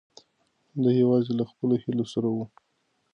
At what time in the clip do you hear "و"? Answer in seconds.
2.35-2.37